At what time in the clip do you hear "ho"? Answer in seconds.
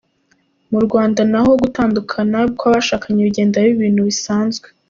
1.45-1.51